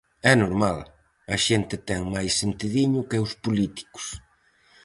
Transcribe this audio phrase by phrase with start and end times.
[0.31, 0.79] É normal,
[1.33, 4.05] a xente ten máis sentidiño que os políticos.